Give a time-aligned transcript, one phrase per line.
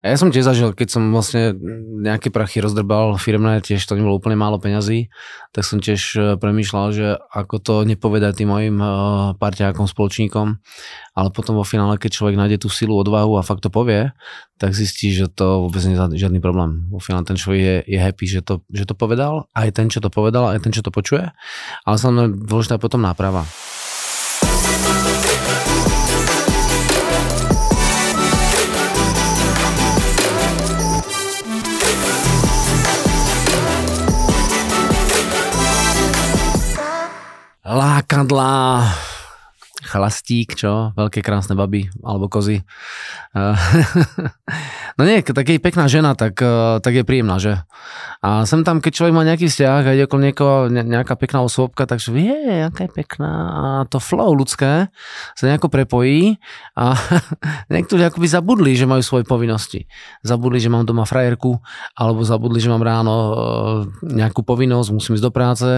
[0.00, 1.52] Ja som tiež zažil, keď som vlastne
[2.00, 5.12] nejaké prachy rozdrbal firmné, tiež to nebolo úplne málo peňazí,
[5.52, 8.88] tak som tiež e, premýšľal, že ako to nepovedať tým mojim e,
[9.36, 10.56] parťákom, spoločníkom,
[11.12, 14.08] ale potom vo finále, keď človek nájde tú silu, odvahu a fakt to povie,
[14.56, 16.88] tak zistí, že to vôbec nie je žiadny problém.
[16.88, 20.00] Vo finále ten človek je, je happy, že to, že to povedal, aj ten, čo
[20.00, 21.28] to povedal, aj ten, čo to počuje,
[21.84, 23.44] ale samozrejme dôležitá potom náprava.
[38.10, 39.09] Lákadlá,
[39.90, 40.94] chlastík, čo?
[40.94, 42.62] Veľké krásne baby, alebo kozy.
[44.98, 46.38] no nie, tak je pekná žena, tak,
[46.80, 47.58] tak je príjemná, že?
[48.20, 51.88] A sem tam, keď človek má nejaký vzťah a ide okolo niekoho nejaká pekná osôbka,
[51.88, 54.92] takže vie, aká je pekná a to flow ľudské
[55.32, 56.36] sa nejako prepojí
[56.76, 56.92] a
[57.72, 59.88] niektorí akoby zabudli, že majú svoje povinnosti.
[60.20, 61.56] Zabudli, že mám doma frajerku
[61.96, 63.32] alebo zabudli, že mám ráno e,
[64.12, 65.68] nejakú povinnosť, musím ísť do práce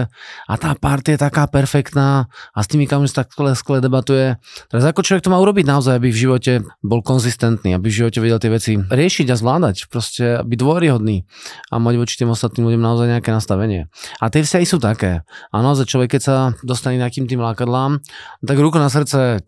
[0.43, 4.35] a tá party je taká perfektná a s tými kamošmi tak skle, skle debatuje.
[4.67, 6.51] Teraz ako človek to má urobiť naozaj, aby v živote
[6.83, 11.23] bol konzistentný, aby v živote vedel tie veci riešiť a zvládať, proste byť dôveryhodný
[11.71, 13.87] a mať voči tým ostatným ľuďom naozaj nejaké nastavenie.
[14.19, 15.23] A tie vzťahy sú také.
[15.23, 18.03] A naozaj človek, keď sa dostane nejakým tým lákadlám,
[18.43, 19.41] tak ruku na srdce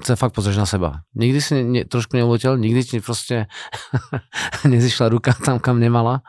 [0.00, 1.04] chce fakt pozrieš na seba.
[1.12, 3.52] Nikdy si ne, trošku neuletel, nikdy ti proste
[4.64, 6.24] nezišla ruka tam, kam nemala.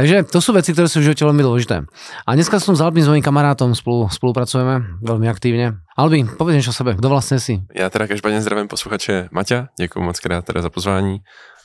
[0.00, 1.84] Takže to sú veci, ktoré sú v živote veľmi dôležité.
[2.24, 5.84] A dneska som s Albin, s mojím kamarátom, spolu, spolupracujeme veľmi aktívne.
[5.92, 7.60] Albin, povedz niečo o sebe, kto vlastne si?
[7.74, 11.20] Já teda každopádně zdravím posluchače Maťa, děkuji moc krát teda za pozvání.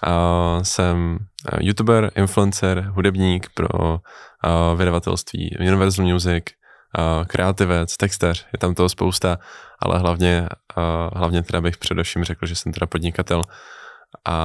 [0.08, 1.17] Uh, jsem
[1.59, 4.00] youtuber, influencer, hudebník pro uh,
[4.80, 6.44] vydavatelství Universal Music,
[7.28, 9.38] kreativec, textař, je tam toho spousta,
[9.80, 10.47] ale hlavně,
[11.14, 13.42] hlavně teda bych především řekl, že jsem teda podnikatel
[14.25, 14.36] a,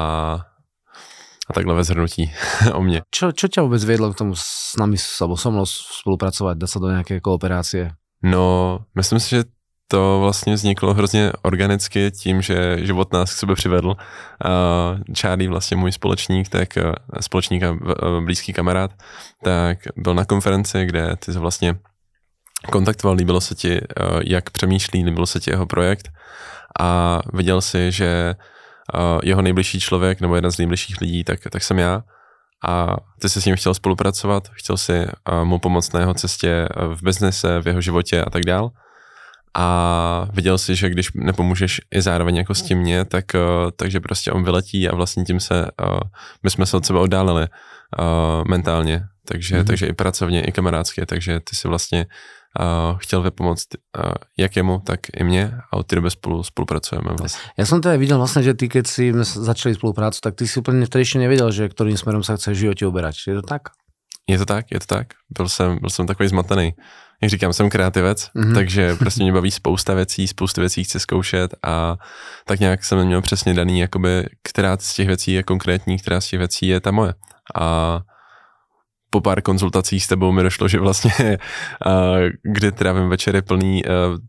[1.48, 2.32] a takhle ve zhrnutí
[2.72, 3.02] o mně.
[3.10, 6.78] Čo, čo ťa vůbec viedlo k tomu s nami, alebo so mnou spolupracovat, dát se
[6.78, 7.90] do nějaké kooperácie?
[8.22, 9.44] No, myslím si, že
[9.88, 13.94] to vlastně vzniklo hrozně organicky tím, že život nás k sebe přivedl.
[15.20, 16.68] Charlie, vlastně můj společník, tak
[17.20, 17.76] společník a
[18.20, 18.90] blízký kamarád,
[19.42, 21.78] tak byl na konferenci, kde ty vlastně
[22.66, 23.80] kontaktoval, líbilo se ti,
[24.24, 26.08] jak přemýšlí, líbilo se ti jeho projekt?
[26.80, 28.34] A viděl si, že
[29.22, 32.02] jeho nejbližší člověk nebo jeden z nejbližších lidí, tak, tak jsem já.
[32.66, 35.06] A ty jsi s ním chtěl spolupracovat, chtěl si
[35.44, 38.70] mu pomoct na jeho cestě v biznise, v jeho životě a tak dál.
[39.58, 43.24] A viděl si, že když nepomůžeš i zároveň jako s tím mě, tak,
[43.76, 45.66] takže prostě on vyletí a vlastně tím se,
[46.42, 47.48] my jsme se od sebe oddálili
[48.48, 49.66] mentálně, takže, mm-hmm.
[49.66, 52.06] takže i pracovně, i kamarádsky, takže ty si vlastně
[52.60, 53.68] uh, chtěl vypomoct
[54.36, 57.10] jak jemu, tak i mě a od té doby spolu spolupracujeme.
[57.18, 57.50] Vlastně.
[57.58, 60.86] Já jsem teda viděl vlastně, že ty, keď si začali spoluprácu, tak ty si úplně
[60.86, 63.16] vtedy ještě nevěděl, že kterým směrem se chceš v životě uberať.
[63.26, 63.62] Je to tak?
[64.28, 65.06] Je to tak, je to tak.
[65.38, 66.74] Byl jsem, byl jsem takový zmatený
[67.22, 68.54] jak říkám, jsem kreativec, mm-hmm.
[68.54, 71.96] takže prostě mě baví spousta věcí, spoustu věcí chci zkoušet a
[72.44, 76.28] tak nějak jsem měl přesně daný, jakoby, která z těch věcí je konkrétní, která z
[76.28, 77.14] těch věcí je ta moje.
[77.54, 78.00] A
[79.16, 81.12] po pár konzultacích s tebou mi došlo, že vlastně,
[82.42, 83.82] kdy trávím večery plný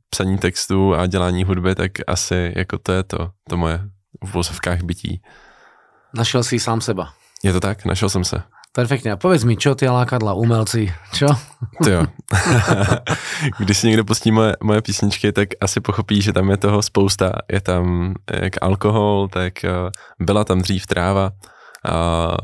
[0.09, 3.79] psaní textu a dělání hudby, tak asi jako to je to, to moje
[4.23, 5.21] v vozovkách bytí.
[6.15, 7.11] Našel si sám seba.
[7.43, 8.43] Je to tak, našel jsem se.
[8.71, 9.11] Perfektně.
[9.11, 11.27] A povedz mi, čo ty lákadla, umelci, čo?
[11.83, 12.05] To jo.
[13.59, 17.33] Když si někdo pustí moje, moje písničky, tak asi pochopí, že tam je toho spousta.
[17.51, 19.89] Je tam jak alkohol, tak uh,
[20.19, 21.31] byla tam dřív tráva,
[21.89, 22.37] uh,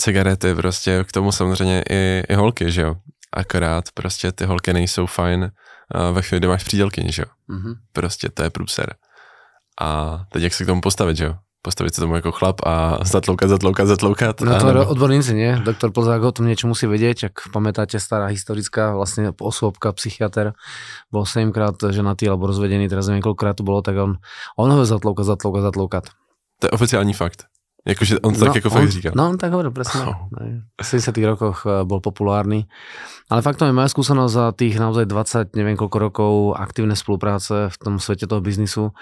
[0.00, 2.94] cigarety, prostě k tomu samozřejmě i, i holky, že jo.
[3.32, 5.50] Akorát prostě ty holky nejsou fajn
[6.12, 7.56] ve chvíli, kdy máš přídělky, že jo.
[7.56, 7.74] Mm-hmm.
[7.92, 8.94] Prostě to je průser.
[9.80, 11.34] A teď jak se k tomu postavit, že jo?
[11.62, 14.40] postavit se tomu jako chlap a zatloukat, zatloukat, zatloukat.
[14.40, 14.86] No to nebo...
[14.86, 15.58] odborníci, nie?
[15.60, 20.56] Doktor Plzák o tom niečo musí vedieť, ak pamätáte stará historická vlastne osôbka, psychiatr,
[21.12, 24.16] bol 7 krát ženatý alebo rozvedený, teraz neviem koľkokrát to bolo, tak on,
[24.56, 26.04] on ho zatloukat, zatloukat, zatloukat.
[26.62, 27.44] To je oficiální fakt.
[27.88, 29.10] Jakože on to no, tak jako on, fakt říká.
[29.16, 30.04] No on tak hovoril, presne.
[30.04, 30.28] Oh.
[30.76, 32.68] V 70 rokoch eh, bol populárny.
[33.32, 37.76] Ale faktom je moja skúsenosť za tých naozaj 20, neviem koľko rokov aktívnej spolupráce v
[37.80, 38.92] tom svete toho biznisu.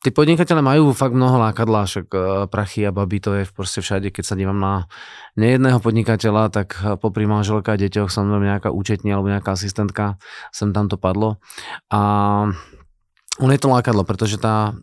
[0.00, 4.08] Tí podnikateľe majú fakt mnoho lákadlá, však eh, prachy a baby, to je proste všade,
[4.08, 4.88] keď sa dívam na
[5.36, 10.16] nejedného podnikateľa, tak eh, popri manželka a deťoch som nejaká účetní alebo nejaká asistentka,
[10.48, 11.36] sem tam to padlo.
[11.92, 12.00] A
[13.40, 14.76] on je to lákadlo, pretože tá,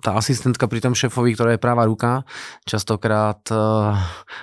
[0.00, 2.24] tá asistentka pri tom šéfovi, ktorá je práva ruka,
[2.64, 3.92] častokrát uh,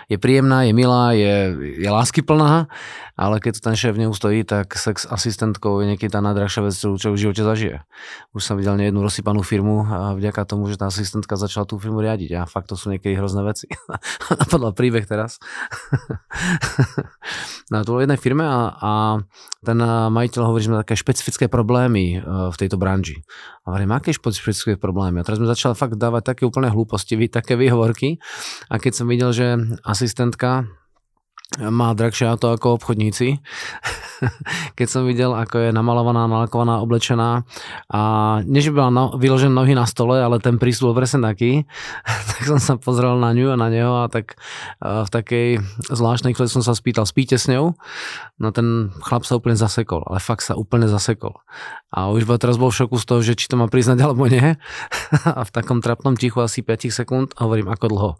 [0.06, 1.50] je príjemná, je milá, je,
[1.82, 2.70] je láskyplná,
[3.22, 7.22] ale keď ten šéf neustojí, tak sex asistentkou je niekedy tá najdrahšia vec, čo v
[7.22, 7.86] živote zažije.
[8.34, 12.02] Už som videl nejednu rozsypanú firmu a vďaka tomu, že tá asistentka začala tú firmu
[12.02, 13.70] riadiť a fakt to sú niekedy hrozné veci.
[14.42, 15.38] Napadla príbeh teraz.
[17.74, 18.92] na to jednej firme a, a
[19.62, 19.78] ten
[20.10, 23.22] majiteľ hovorí, že má také špecifické problémy v tejto branži.
[23.62, 25.22] A hovorím, aké špecifické problémy?
[25.22, 28.18] A teraz sme začali fakt dávať také úplne hlúposti, také výhovorky.
[28.74, 30.66] A keď som videl, že asistentka
[31.59, 33.44] má drahšie auto ako obchodníci.
[34.80, 37.44] Keď som videl, ako je namalovaná, nalakovaná, oblečená
[37.92, 38.01] a
[38.48, 41.68] než by bola no, vyložené nohy na stole, ale ten prísľub presne taký,
[42.31, 44.39] tak som sa pozrel na ňu a na neho a tak
[44.80, 45.48] v takej
[45.92, 47.75] zvláštnej chvíli som sa spýtal, spíte s ňou?
[48.39, 51.44] No ten chlap sa úplne zasekol, ale fakt sa úplne zasekol.
[51.92, 54.24] A už bol, teraz bol v šoku z toho, že či to má priznať alebo
[54.31, 54.56] nie.
[55.27, 58.12] A v takom trapnom tichu asi 5 sekúnd hovorím, ako dlho.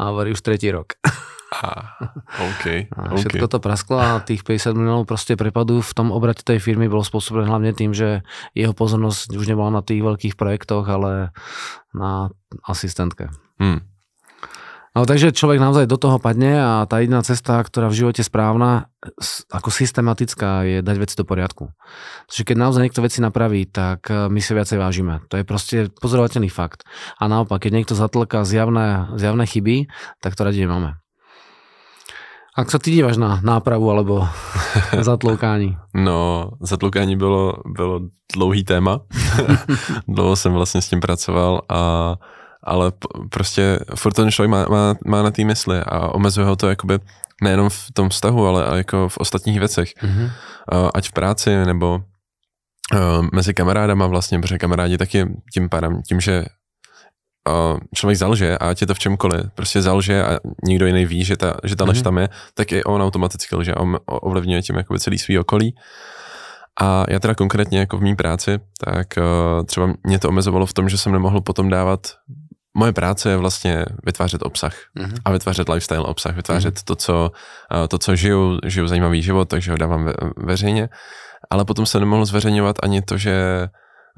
[0.00, 0.96] A hovorí už tretí rok.
[2.32, 3.52] Okay, a všetko okay.
[3.52, 7.44] to prasklo a tých 50 miliónov proste prepadu v tom obrate tej firmy bolo spôsobené
[7.44, 8.24] hlavne tým, že
[8.56, 11.36] jeho pozornosť už nebola na tých veľkých projektoch, ale
[11.92, 12.32] na
[12.64, 13.28] asistentke.
[13.60, 13.84] Hmm.
[14.92, 18.92] No takže človek naozaj do toho padne a tá jediná cesta, ktorá v živote správna,
[19.48, 21.72] ako systematická, je dať veci do poriadku.
[22.28, 25.24] Takže keď naozaj niekto veci napraví, tak e, my si viacej vážime.
[25.32, 26.84] To je proste pozorovateľný fakt.
[27.16, 29.88] A naopak, keď niekto zatlka zjavné, zjavné chyby,
[30.20, 31.01] tak to radi nemáme.
[32.52, 34.28] Ak sa ty díváš na nápravu alebo
[35.00, 35.76] zatloukání?
[35.94, 38.00] No, zatloukání bylo, bylo
[38.34, 39.00] dlouhý téma.
[40.08, 42.14] Dlouho jsem vlastně s tím pracoval a
[42.64, 42.92] ale
[43.30, 46.98] prostě furt ten člověk má, má, má na té mysli a omezuje ho to jakoby
[47.42, 49.94] nejenom v tom vztahu, ale jako v ostatních věcech.
[50.02, 50.30] Mm-hmm.
[50.94, 52.00] Ať v práci nebo
[52.94, 56.44] uh, mezi kamarádama vlastně, protože kamarádi taky tím pádem, tím, že
[57.94, 61.36] člověk zalže a ať je to v čemkoliv, prostě zalže a nikdo jiný ví, že
[61.36, 62.04] ta, že ta lež mm-hmm.
[62.04, 65.74] tam je, tak i on automaticky lže, on ovlivňuje tím jakoby celý svý okolí.
[66.80, 70.72] A já teda konkrétně jako v mý práci, tak uh, třeba mě to omezovalo v
[70.72, 72.00] tom, že jsem nemohl potom dávat
[72.76, 75.18] moje práce je vlastně vytvářet obsah mm-hmm.
[75.24, 76.84] a vytvářet lifestyle obsah, vytvářet mm-hmm.
[76.84, 77.30] to, co,
[77.74, 80.88] uh, to, co žiju, žiju zajímavý život, takže ho dávám ve, veřejně,
[81.50, 83.68] ale potom jsem nemohl zveřejňovat ani to, že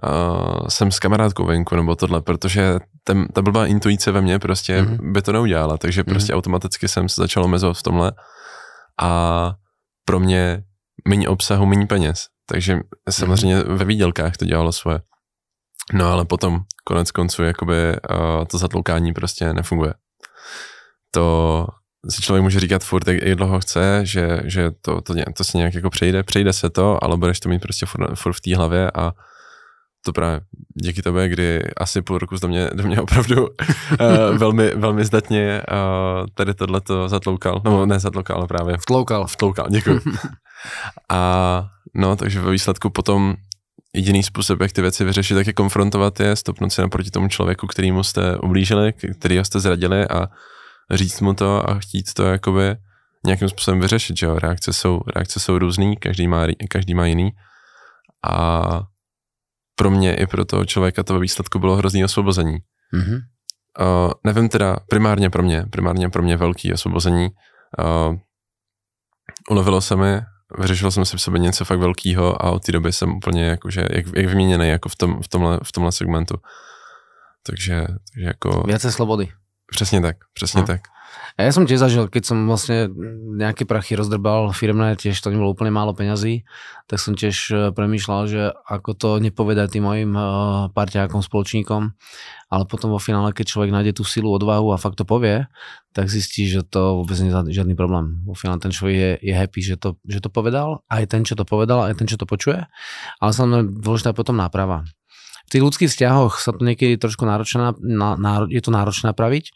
[0.02, 4.82] uh, jsem s kamarádkou venku nebo tohle, protože ten, ta blbá intuice ve mně prostě
[4.82, 5.12] mm-hmm.
[5.12, 6.10] by to neudělala, takže mm-hmm.
[6.10, 8.12] prostě automaticky jsem se začal omezovat v tomhle
[9.02, 9.52] a
[10.04, 10.62] pro mě
[11.08, 12.26] méně obsahu, méně peněz.
[12.46, 12.78] Takže
[13.10, 13.76] samozřejmě mm-hmm.
[13.76, 15.00] ve výdělkách to dělalo svoje.
[15.92, 19.94] No ale potom konec konců jakoby uh, to zatloukání prostě nefunguje.
[21.10, 21.66] To
[22.10, 25.74] si člověk může říkat furt, jak dlouho chce, že, že to, to, to se nějak
[25.74, 28.90] jako přejde, přejde se to, ale budeš to mít prostě furt, furt v té hlavě
[28.90, 29.12] a
[30.04, 30.40] to právě
[30.74, 33.48] díky tobě, kdy asi půl roku do mě, do mě opravdu uh,
[34.38, 39.26] velmi, velmi zdatně uh, tady tohleto zatloukal, nebo ne zatloukal, ale právě vtloukal.
[39.26, 40.00] Vtloukal, děkuji.
[41.08, 41.64] a
[41.94, 43.34] no, takže ve výsledku potom
[43.94, 47.66] jediný způsob, jak ty věci vyřešit, tak je konfrontovat je, stopnout se naproti tomu člověku,
[47.66, 50.28] kterýmu jste ublížili, kterýho jste zradili a
[50.90, 52.76] říct mu to a chtít to jakoby
[53.26, 57.30] nějakým způsobem vyřešit, že jo, reakce jsou, reakce jsou různý, každý má, každý má jiný
[58.28, 58.82] a
[59.76, 62.58] pro mě i pro toho člověka to ve výsledku bylo hrozný osvobození.
[62.94, 63.20] Mm-hmm.
[63.80, 67.28] Uh, nevím teda, primárně pro mě, primárně pro mě velký osvobození.
[67.78, 68.16] Uh,
[69.50, 70.20] ulevilo se mi,
[70.58, 73.80] vyřešil jsem si v sobě něco fakt velkého a od té doby jsem úplně jakože,
[73.90, 76.34] jak, jak vyměněný jako v, tom, v, tomhle, v tomhle segmentu.
[77.46, 78.62] Takže, takže jako...
[78.66, 79.32] Viacej slobody.
[79.66, 80.66] Přesně tak, přesně no.
[80.66, 80.80] tak.
[81.34, 82.86] Ja som tiež zažil, keď som vlastne
[83.34, 86.46] nejaké prachy rozdrbal firmné, tiež to nebolo úplne málo peňazí,
[86.86, 90.22] tak som tiež e, premýšľal, že ako to nepovedať tým mojim e,
[90.70, 91.90] parťákom, spoločníkom,
[92.54, 95.50] ale potom vo finále, keď človek nájde tú silu, odvahu a fakt to povie,
[95.90, 98.22] tak zistí, že to vôbec nie je žiadny problém.
[98.22, 101.34] Vo finále ten človek je, je happy, že to, že to povedal, aj ten, čo
[101.34, 102.62] to povedal, aj ten, čo to počuje,
[103.18, 104.86] ale samozrejme dôležitá potom náprava.
[105.44, 109.52] V tých ľudských vzťahoch sa to niekedy trošku náročné, na, na, je to náročné napraviť,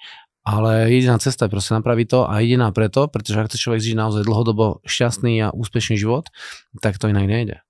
[0.48, 3.96] ale jediná cesta je proste napraviť to a jediná preto, pretože ak chce človek žiť
[4.00, 6.32] naozaj dlhodobo šťastný a úspešný život,
[6.80, 7.60] tak to inak nejde.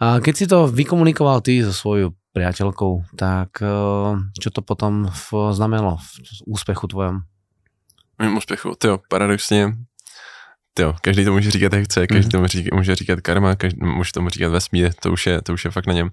[0.00, 3.76] A keď si to vykomunikoval ty so svojou priateľkou, tak e,
[4.40, 5.12] čo to potom
[5.52, 6.08] znamenalo v
[6.48, 7.28] úspechu tvojom?
[8.22, 9.72] Mým úspěchu, tyjo, paradoxně,
[10.74, 14.12] tyjo, každý to může říkat, jak chce, každý to může, může říkat karma, každý může
[14.12, 16.10] tomu říkat vesmír, to už je, to už je fakt na něm.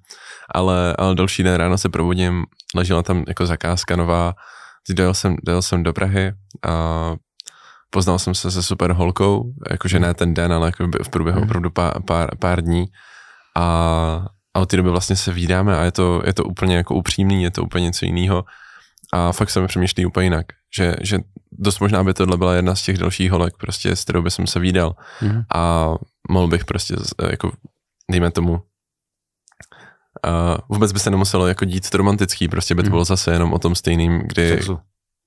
[0.51, 2.45] Ale, ale další den ráno se probudím,
[2.75, 4.33] ležela tam jako zakázka nová,
[4.89, 6.33] dojel jsem, dojel jsem do Prahy
[6.67, 7.15] a
[7.89, 11.43] poznal jsem se se super holkou, jakože ne ten den, ale jako v průběhu mm.
[11.43, 12.85] opravdu pár, pár, pár dní
[13.57, 16.95] a a od té doby vlastně se vídáme a je to, je to úplně jako
[16.95, 18.45] upřímný, je to úplně něco jiného
[19.13, 20.45] a fakt se mi přemýšlí úplně jinak,
[20.75, 21.19] že, že
[21.51, 24.47] dost možná by tohle byla jedna z těch dalších holek, prostě s kterou by jsem
[24.47, 25.41] se výdal mm.
[25.55, 25.93] a
[26.29, 26.95] mohl bych prostě
[27.29, 27.51] jako,
[28.11, 28.61] dejme tomu,
[30.23, 32.91] a vůbec by se nemuselo jako dít romantický, prostě by to mhm.
[32.91, 34.49] bylo zase jenom o tom stejným, kdy...
[34.49, 34.79] Sexu.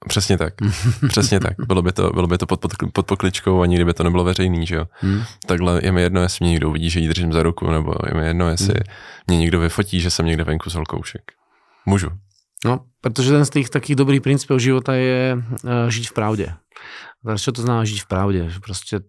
[0.08, 0.54] Přesně tak,
[1.08, 1.54] přesně tak.
[1.66, 4.24] Bylo by to, bylo by to pod, pod, pod pokličkou a nikdy by to nebylo
[4.24, 4.84] veřejný, že jo.
[4.92, 5.22] Hmm.
[5.46, 8.14] Takhle je mi jedno, jestli mě někdo uvidí, že jí držím za ruku, nebo je
[8.14, 8.96] mi jedno, jestli hmm.
[9.26, 11.22] mě někdo vyfotí, že jsem někde venku s holkoušek.
[11.86, 12.08] Můžu.
[12.64, 16.46] No, protože ten z tých takých dobrých princípov života je uh, žiť v pravde.
[17.22, 18.40] Teraz čo to znamená žiť v pravde?
[18.62, 19.02] Proste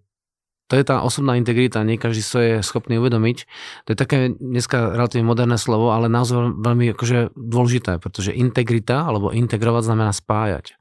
[0.71, 3.37] to je tá osobná integrita, nie každý sa je schopný uvedomiť.
[3.85, 9.35] To je také dneska relatívne moderné slovo, ale naozaj veľmi akože dôležité, pretože integrita alebo
[9.35, 10.79] integrovať znamená spájať.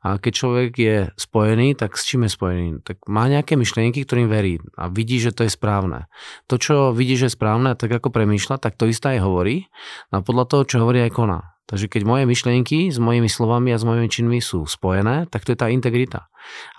[0.00, 2.68] A keď človek je spojený, tak s čím je spojený?
[2.80, 6.08] Tak má nejaké myšlienky, ktorým verí a vidí, že to je správne.
[6.48, 9.68] To, čo vidí, že je správne, tak ako premýšľa, tak to isté aj hovorí.
[10.14, 11.59] A podľa toho, čo hovorí, aj koná.
[11.68, 15.54] Takže keď moje myšlienky s mojimi slovami a s mojimi činmi sú spojené, tak to
[15.54, 16.30] je tá integrita.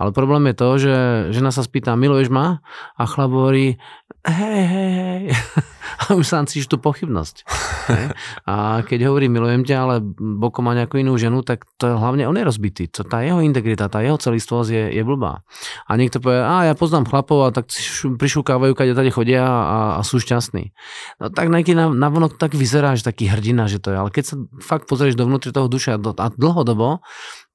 [0.01, 0.95] Ale problém je to, že
[1.31, 2.65] žena sa spýta, miluješ ma?
[2.97, 3.77] A chlap hovorí,
[4.25, 5.23] hej, hej, hej.
[6.01, 7.45] A už sám cítiš tú pochybnosť.
[8.50, 12.25] A keď hovorí, milujem ťa, ale bokom má nejakú inú ženu, tak to je hlavne
[12.25, 12.89] on je rozbitý.
[12.95, 15.45] To, tá jeho integrita, tá jeho celistvosť je, je blbá.
[15.85, 17.69] A niekto povie, a ja poznám chlapov a tak
[18.17, 20.73] prišúkávajú, keď tady chodia a, a sú šťastní.
[21.21, 23.97] No tak nejaký na, na vonok tak vyzerá, že taký hrdina, že to je.
[24.01, 27.03] Ale keď sa fakt pozrieš dovnútri toho duše a, do, a dlhodobo,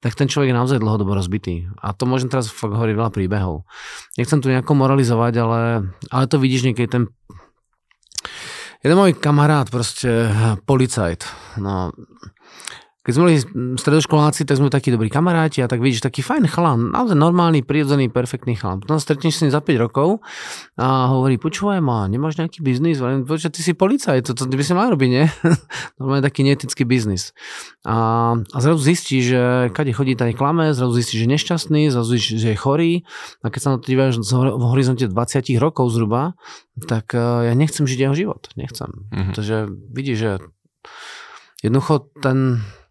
[0.01, 1.67] tak ten človek je naozaj dlhodobo rozbitý.
[1.81, 3.67] A to môžem teraz fakt hovoriť veľa príbehov.
[4.21, 5.61] Nechcem tu nejako moralizovať, ale,
[6.13, 7.03] ale to vidíš niekedy ten...
[8.85, 10.31] Jeden môj kamarát, proste
[10.69, 11.27] policajt,
[11.59, 11.91] no
[13.07, 13.39] keď sme boli
[13.79, 18.11] stredoškoláci, tak sme takí dobrí kamaráti a tak vidíš, taký fajn chlán, naozaj normálny, prirodzený,
[18.11, 18.83] perfektný chlán.
[18.83, 20.27] Potom stretneš s ním za 5 rokov
[20.75, 22.99] a hovorí, počúvaj ma, nemáš nejaký biznis?
[22.99, 25.23] Počúvaj, ty si policajt, to, to by si mal robiť, nie?
[26.03, 27.31] Normálne taký neetický biznis.
[27.87, 32.19] A, a zrazu zistí, že kade chodí tady klame, zrazu zistí, že je nešťastný, zrazu
[32.19, 33.07] zistí, že je chorý
[33.47, 36.35] a keď sa na to díváš v horizonte 20 rokov zhruba,
[36.91, 38.51] tak uh, ja nechcem žiť jeho život.
[38.59, 38.91] Nechcem.
[39.15, 39.35] Mm-hmm.
[39.39, 39.57] Takže
[39.95, 40.31] vidíš, že
[41.63, 42.67] jednoducho ten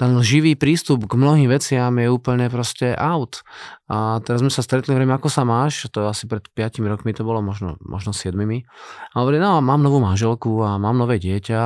[0.00, 3.44] ten živý prístup k mnohým veciam je úplne proste out.
[3.90, 7.26] A teraz sme sa stretli, hovorím, ako sa máš, to asi pred 5 rokmi to
[7.26, 8.38] bolo, možno, možno 7.
[8.38, 11.60] A hovorím, no mám novú manželku a mám nové dieťa.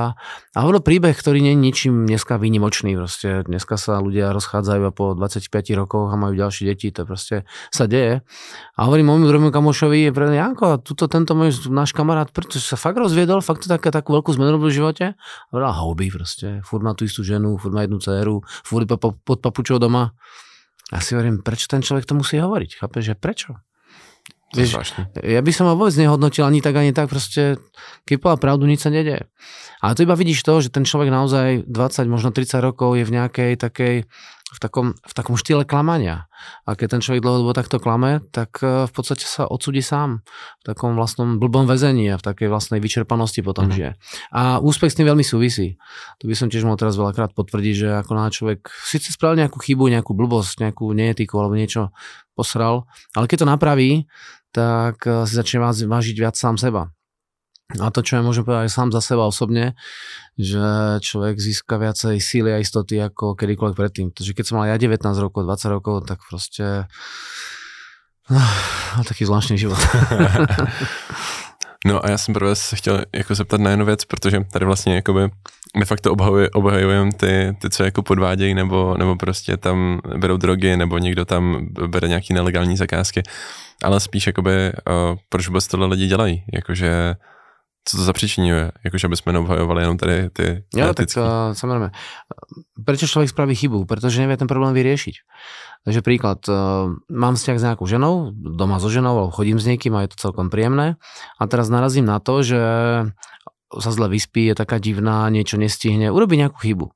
[0.57, 2.97] A hovoril príbeh, ktorý nie je ničím dneska výnimočný.
[2.97, 7.45] Proste dneska sa ľudia rozchádzajú a po 25 rokoch a majú ďalšie deti, to proste
[7.69, 8.25] sa deje.
[8.73, 13.45] A hovorím môjmu druhému kamošovi, Janko, tuto tento môj náš kamarát, pretože sa fakt rozviedol,
[13.45, 15.13] fakt to také, takú veľkú zmenu v živote.
[15.13, 19.37] A hovorila, hobby proste, furt má tú istú ženu, furt má jednu dceru, furt pod
[19.39, 20.13] papučou doma.
[20.93, 22.77] A si hovorím, prečo ten človek to musí hovoriť?
[22.77, 23.57] Chápeš, že prečo?
[24.55, 27.59] Vieš, ja by som ho vôbec nehodnotil ani tak, ani tak, proste,
[28.07, 29.27] keď povedal pravdu, nič sa nedeje.
[29.83, 33.11] Ale to iba vidíš to, že ten človek naozaj 20, možno 30 rokov je v
[33.19, 33.95] nejakej takej
[34.55, 36.31] v takom, v takom štýle klamania.
[36.63, 40.23] A keď ten človek dlhodobo takto klame, tak e, v podstate sa odsudí sám
[40.61, 43.75] v takom vlastnom blbom väzení a v takej vlastnej vyčerpanosti potom mm-hmm.
[43.75, 43.91] žije.
[44.31, 45.75] A úspech s tým veľmi súvisí.
[46.23, 49.59] To by som tiež mohol teraz veľakrát potvrdiť, že ako na človek síce spravil nejakú
[49.59, 51.91] chybu, nejakú blbosť, nejakú neetiku alebo niečo
[52.31, 53.91] posral, ale keď to napraví,
[54.55, 56.95] tak e, si začne vážiť viac sám seba.
[57.81, 59.73] A to, čo ja môžem povedať sám za seba osobne,
[60.37, 60.61] že
[61.01, 64.07] človek získa viacej síly a istoty ako kedykoľvek predtým.
[64.13, 66.85] Takže keď som mal ja 19 rokov, 20 rokov, tak proste
[68.29, 69.81] no, taký zvláštny život.
[71.85, 74.95] No a já jsem prvé se chtěl jako zeptat na jednu věc, protože tady vlastně
[74.95, 75.29] jakoby
[75.79, 76.11] de facto
[76.53, 81.67] obhajujeme ty, ty, co jako podvádějí, nebo, nebo prostě tam berou drogy, nebo někdo tam
[81.87, 83.23] bere nějaký nelegální zakázky,
[83.83, 87.15] ale spíš jakoby, uh, proč vůbec tohle lidi dělají, jakože
[87.85, 91.93] co to zapříčinuje, jakože aby jsme neobhajovali jenom tady ty Jo, tak uh, samozrejme.
[92.81, 93.85] Prečo človek spraví chybu?
[93.85, 95.15] Pretože nevie ten problém vyriešiť.
[95.85, 99.93] Takže príklad, uh, mám vzťah s nejakou ženou, doma so ženou, alebo chodím s niekým
[99.93, 100.97] a je to celkom príjemné.
[101.37, 102.61] A teraz narazím na to, že
[103.69, 106.89] sa zle vyspí, je taká divná, niečo nestihne, urobí nejakú chybu.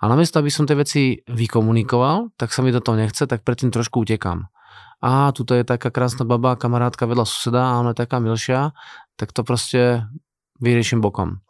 [0.00, 3.72] A namiesto, aby som tie veci vykomunikoval, tak sa mi do toho nechce, tak predtým
[3.72, 4.52] trošku utekám
[5.04, 8.72] a tuto je taká krásna baba, kamarátka vedľa suseda a ona je taká milšia,
[9.20, 10.08] tak to proste
[10.60, 11.42] vyrieším bokom.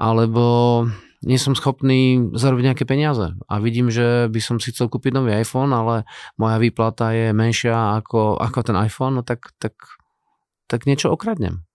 [0.00, 0.86] Alebo
[1.20, 5.36] nie som schopný zarobiť nejaké peniaze a vidím, že by som si chcel kúpiť nový
[5.36, 6.08] iPhone, ale
[6.40, 9.76] moja výplata je menšia ako, ako ten iPhone, no tak, tak,
[10.64, 11.68] tak niečo okradnem.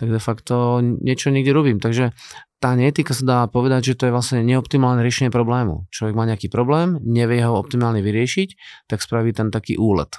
[0.00, 1.76] Tak de facto niečo niekde robím.
[1.76, 2.16] Takže
[2.56, 5.84] tá neetika sa dá povedať, že to je vlastne neoptimálne riešenie problému.
[5.92, 8.56] Človek má nejaký problém, nevie ho optimálne vyriešiť,
[8.88, 10.16] tak spraví ten taký úlet.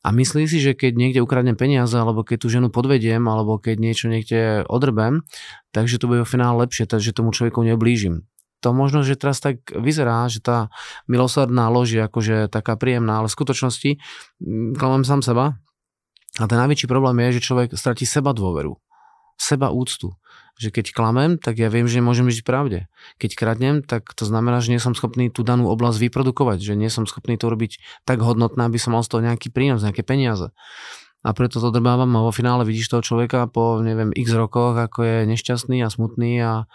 [0.00, 3.76] A myslí si, že keď niekde ukradnem peniaze, alebo keď tú ženu podvediem, alebo keď
[3.76, 5.28] niečo niekde odrbem,
[5.76, 8.24] takže to bude v finále lepšie, takže tomu človeku neblížim.
[8.64, 10.72] To možno, že teraz tak vyzerá, že tá
[11.08, 13.90] milosrdná lož je akože taká príjemná, ale v skutočnosti
[14.40, 15.56] mm, klamem sám seba.
[16.40, 18.76] A ten najväčší problém je, že človek stratí seba dôveru,
[19.36, 20.16] seba úctu
[20.60, 22.84] že keď klamem, tak ja viem, že nemôžem žiť pravde.
[23.16, 26.92] Keď kradnem, tak to znamená, že nie som schopný tú danú oblasť vyprodukovať, že nie
[26.92, 30.52] som schopný to robiť tak hodnotné, aby som mal z toho nejaký prínos, nejaké peniaze.
[31.24, 35.00] A preto to drbávam a vo finále vidíš toho človeka po, neviem, x rokoch, ako
[35.00, 36.68] je nešťastný a smutný a,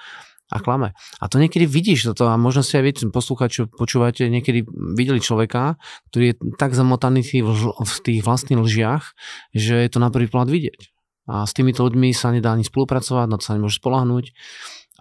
[0.49, 0.97] a klame.
[1.21, 4.65] A to niekedy vidíš toto a možno si aj viete, poslúchať, čo počúvate, niekedy
[4.97, 5.77] videli človeka,
[6.09, 9.13] ktorý je tak zamotaný v tých vlastných lžiach,
[9.53, 10.94] že je to na prvý pohľad vidieť.
[11.25, 14.33] A s týmito ľuďmi sa nedá ani spolupracovať, na to sa nemôže spolahnúť.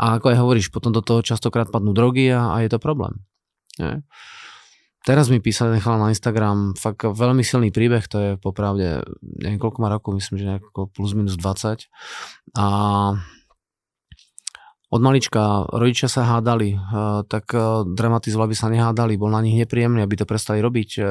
[0.01, 3.23] A ako aj hovoríš, potom do toho častokrát padnú drogy a, a je to problém.
[3.79, 4.03] Nie?
[5.05, 9.79] Teraz mi písali nechal na Instagram fakt veľmi silný príbeh, to je popravde, neviem koľko
[9.85, 11.93] má rokov, myslím, že nejako plus minus 20.
[12.57, 12.67] A
[14.95, 16.79] od malička rodičia sa hádali, eh,
[17.27, 21.07] tak eh, dramatizovali, aby sa nehádali, bol na nich nepríjemný, aby to prestali robiť eh,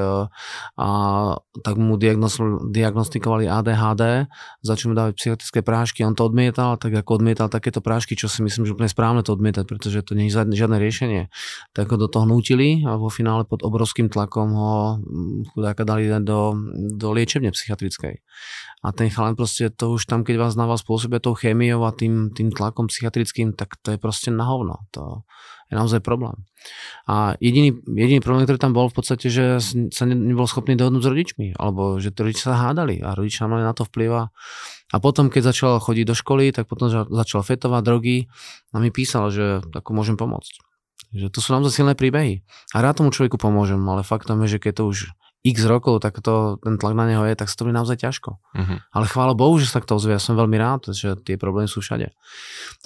[0.79, 0.89] a
[1.59, 1.99] tak mu
[2.71, 4.31] diagnostikovali ADHD,
[4.63, 8.39] začali mu dávať psychotické prášky, on to odmietal, tak ako odmietal takéto prášky, čo si
[8.39, 11.27] myslím, že úplne správne to odmietať, pretože to nie je žiadne riešenie.
[11.75, 14.73] Tak ho do toho nutili a vo finále pod obrovským tlakom ho
[15.03, 16.55] hm, chudáka dali do,
[16.95, 18.23] do liečebne psychiatrickej.
[18.83, 21.95] A ten chalan proste to už tam, keď vás na vás pôsobia tou chémiou a
[21.95, 24.85] tým, tým tlakom psychiatrickým, tak to je proste na hovno.
[24.93, 25.25] To
[25.71, 26.45] je naozaj problém.
[27.09, 29.57] A jediný, jediný problém, ktorý tam bol v podstate, že
[29.89, 33.65] sa nebol schopný dohodnúť s rodičmi, alebo že tí rodičia sa hádali a rodičia mali
[33.65, 34.29] na to vplyv.
[34.93, 38.29] A potom, keď začal chodiť do školy, tak potom začal fetovať drogy
[38.71, 40.61] a mi písal, že ako môžem pomôcť.
[41.13, 42.45] Že to sú naozaj silné príbehy.
[42.73, 44.97] A rád tomu človeku pomôžem, ale faktom je, že keď to už
[45.43, 48.39] x rokov, tak to, ten tlak na neho je, tak sa to bude naozaj ťažko.
[48.39, 48.79] Uh-huh.
[48.95, 50.15] Ale chvála Bohu, že sa to ozvie.
[50.15, 52.15] Ja som veľmi rád, že tie problémy sú všade.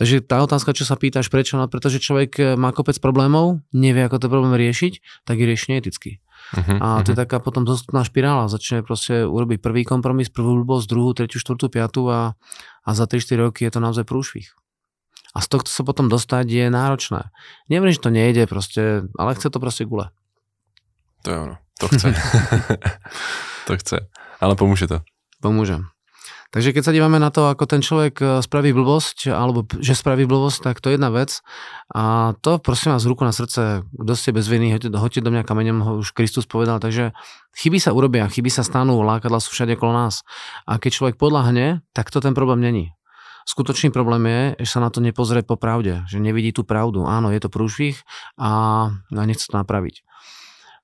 [0.01, 1.53] Takže tá otázka, čo sa pýtaš, prečo?
[1.61, 5.77] No, pretože človek eh, má kopec problémov, nevie, ako to problém riešiť, tak je rieši
[5.77, 6.11] neeticky.
[6.57, 8.49] Uh-huh, a to je taká potom dostupná špirála.
[8.49, 12.33] Začne proste urobiť prvý kompromis, prvú blbosť, druhú, tretiu, štvrtú, piatú a,
[12.81, 14.49] a za 3-4 roky je to naozaj prúšvih.
[15.37, 17.29] A z tohto sa potom dostať je náročné.
[17.69, 20.09] Neviem, že to nejde proste, ale chce to proste gule.
[21.21, 21.57] To je ono.
[21.79, 22.09] To chce.
[23.67, 23.97] to chce.
[24.41, 25.05] Ale pomôže to.
[25.41, 25.77] Pomôže.
[26.47, 30.23] Takže keď sa dívame na to, ako ten človek e, spraví blbosť, alebo že spraví
[30.23, 31.43] blbosť, tak to je jedna vec.
[31.91, 35.43] A to prosím vás ruku na srdce, kto ste bez viny, hoďte, hoďte do mňa
[35.43, 36.79] kameňom, ho už Kristus povedal.
[36.79, 37.11] Takže
[37.59, 40.23] chyby sa urobia, chyby sa stanú, lákadla sú všade okolo nás.
[40.63, 42.95] A keď človek podľahne, tak to ten problém není.
[43.47, 47.07] Skutočný problém je, že sa na to nepozrie po pravde, že nevidí tú pravdu.
[47.07, 47.95] Áno, je to prúšvih
[48.39, 48.51] a
[49.11, 50.03] nechce to napraviť.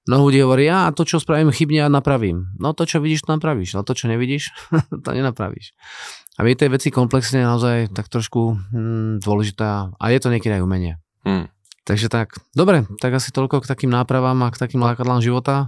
[0.04, 2.52] Mnoho ľudí hovorí, ja to, čo spravím chybne, ja napravím.
[2.60, 3.80] No to, čo vidíš, to napravíš.
[3.80, 4.52] No to, čo nevidíš,
[5.04, 5.72] to nenapravíš.
[6.36, 10.66] A vie, tej veci komplexne naozaj tak trošku hm, dôležitá a je to niekedy aj
[10.66, 10.94] umenie.
[11.24, 11.48] Hmm.
[11.84, 15.68] Takže tak, dobre, tak asi toľko k takým nápravám a k takým lákadlám života.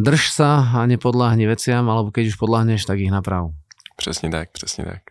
[0.00, 3.52] Drž sa a nepodláhni veciam, alebo keď už podláhneš, tak ich naprav.
[3.96, 5.02] Přesně tak, přesně tak.